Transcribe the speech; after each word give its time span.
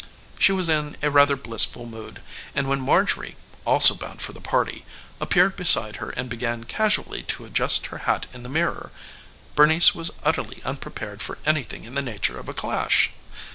She 0.39 0.51
was 0.51 0.67
in 0.67 0.97
rather 0.99 1.35
a 1.35 1.37
blissful 1.37 1.85
mood, 1.85 2.23
and 2.55 2.67
when 2.67 2.81
Marjorie 2.81 3.35
also 3.65 3.93
bound 3.93 4.19
for 4.19 4.33
the 4.33 4.41
party 4.41 4.83
appeared 5.19 5.55
beside 5.55 5.97
her 5.97 6.09
and 6.09 6.27
began 6.27 6.63
casually 6.63 7.21
to 7.21 7.45
adjust 7.45 7.85
her 7.93 7.99
hat 7.99 8.25
in 8.33 8.41
the 8.41 8.49
mirror, 8.49 8.91
Bernice 9.53 9.93
was 9.93 10.09
utterly 10.23 10.59
unprepared 10.65 11.21
for 11.21 11.37
anything 11.45 11.83
in 11.85 11.93
the 11.93 12.01
nature 12.01 12.39
of 12.39 12.49
a 12.49 12.53
clash. 12.55 13.11